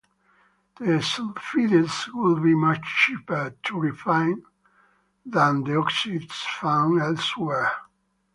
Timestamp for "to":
3.61-3.79